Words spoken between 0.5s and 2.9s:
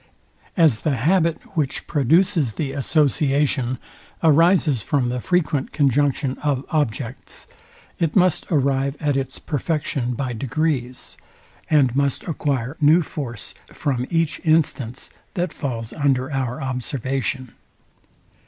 As the habit, which produces the